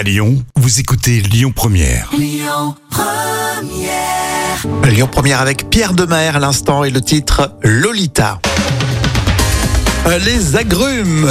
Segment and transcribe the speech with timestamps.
[0.00, 2.08] À Lyon, vous écoutez Lyon Première.
[2.18, 2.74] Lyon
[5.12, 8.38] Première avec Pierre Demer à l'instant et le titre Lolita.
[10.06, 11.30] Euh, Les agrumes,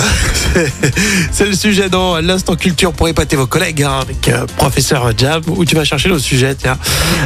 [1.31, 5.41] c'est le sujet dans l'instant culture pour épater vos collègues hein, avec euh, professeur Jam
[5.47, 6.53] où tu vas chercher le sujet.
[6.53, 6.77] Tiens,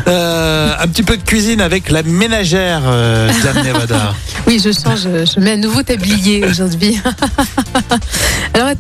[0.08, 4.14] Euh, un petit peu de cuisine avec la ménagère euh, Jam Nevada.
[4.46, 7.00] Oui, je change, je mets un nouveau tablier aujourd'hui.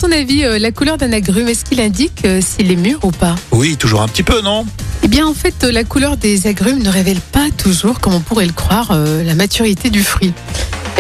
[0.03, 3.11] Ton avis, euh, la couleur d'un agrume, est-ce qu'il indique euh, s'il est mûr ou
[3.11, 4.65] pas Oui, toujours un petit peu, non
[5.01, 8.19] Eh bien, en fait, euh, la couleur des agrumes ne révèle pas toujours, comme on
[8.19, 10.33] pourrait le croire, la maturité du fruit.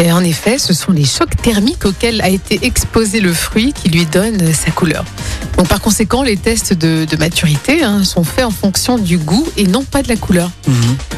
[0.01, 3.89] Et en effet, ce sont les chocs thermiques auxquels a été exposé le fruit qui
[3.89, 5.03] lui donnent sa couleur.
[5.57, 9.45] Donc, par conséquent, les tests de, de maturité hein, sont faits en fonction du goût
[9.57, 10.49] et non pas de la couleur.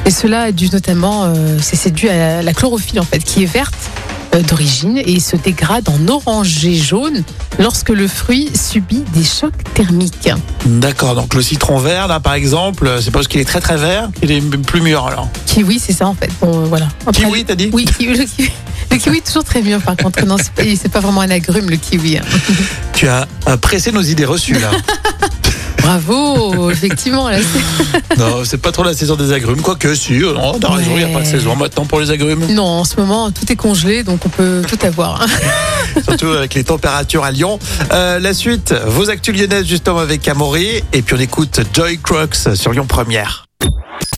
[0.08, 3.52] Et cela a dû notamment, euh, c'est dû à la chlorophylle en fait, qui est
[3.52, 3.76] verte
[4.44, 7.24] d'origine et se dégrade en orangé jaune
[7.60, 10.30] lorsque le fruit subit des chocs thermiques.
[10.66, 14.10] D'accord, donc le citron vert, là, par exemple, c'est parce qu'il est très très vert
[14.20, 15.30] qu'il est plus mûr, alors.
[15.46, 16.30] Kiwi, c'est ça en fait.
[16.42, 16.88] Bon, euh, voilà.
[17.06, 18.52] Après, Kiwi, t'as dit Oui, kiwi, le kiwi.
[18.92, 20.26] Le kiwi est toujours très mûr par contre.
[20.26, 22.18] Non, c'est pas, vraiment un agrume le kiwi.
[22.18, 22.22] hein.
[22.94, 24.72] Tu as euh, pressé nos idées reçues, là.
[25.86, 27.30] Bravo, effectivement.
[27.30, 27.38] Là,
[28.18, 31.06] non, c'est pas trop la saison des agrumes, quoique si, euh, non, t'as raison, il
[31.06, 32.44] n'y a pas de saison maintenant pour les agrumes.
[32.54, 35.22] non, en ce moment, tout est congelé, donc on peut tout avoir.
[35.22, 35.28] hein.
[36.08, 37.60] Surtout avec les températures à Lyon.
[37.94, 40.84] Euh, la suite, vos actus lyonnaises justement avec Amaury.
[40.92, 43.46] Et puis on écoute Joy Crocs sur Lyon Première.